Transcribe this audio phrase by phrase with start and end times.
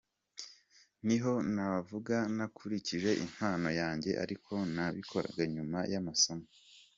[1.07, 6.45] Niho navuga nakurije impano yanjye ariko nabikoraga nyuma y’amasomo.